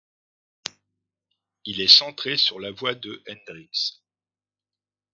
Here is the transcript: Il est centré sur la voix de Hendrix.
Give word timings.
Il 1.63 1.79
est 1.79 1.87
centré 1.87 2.35
sur 2.35 2.59
la 2.59 2.71
voix 2.71 2.95
de 2.95 3.21
Hendrix. 3.29 4.01